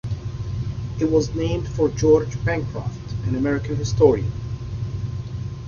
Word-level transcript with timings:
It 0.99 1.11
was 1.11 1.35
named 1.35 1.67
for 1.67 1.87
George 1.87 2.43
Bancroft, 2.43 3.11
an 3.27 3.35
American 3.35 3.75
historian. 3.75 4.31